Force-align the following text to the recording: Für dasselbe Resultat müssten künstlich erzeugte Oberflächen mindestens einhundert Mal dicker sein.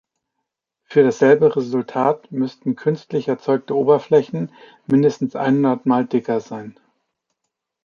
Für 0.81 1.03
dasselbe 1.03 1.55
Resultat 1.55 2.31
müssten 2.31 2.75
künstlich 2.75 3.27
erzeugte 3.27 3.75
Oberflächen 3.77 4.51
mindestens 4.87 5.35
einhundert 5.35 5.85
Mal 5.85 6.07
dicker 6.07 6.39
sein. 6.39 6.75